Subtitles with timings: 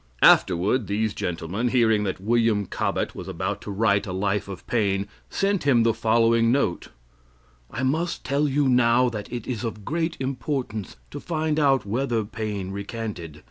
[0.23, 5.07] Afterward, these gentlemen, hearing that William Cobbet was about to write a life of Paine,
[5.29, 6.87] sent him the following note:
[7.69, 12.25] I must tell you now that it is of great importance to find out whether
[12.25, 13.39] Paine recanted.